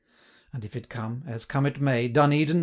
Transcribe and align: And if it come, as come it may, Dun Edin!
And 0.51 0.65
if 0.65 0.75
it 0.75 0.89
come, 0.89 1.21
as 1.27 1.45
come 1.45 1.67
it 1.67 1.79
may, 1.79 2.07
Dun 2.07 2.33
Edin! 2.33 2.59